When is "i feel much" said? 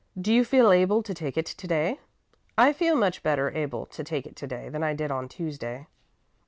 2.57-3.21